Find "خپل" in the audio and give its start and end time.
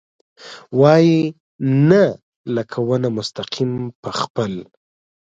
4.19-4.53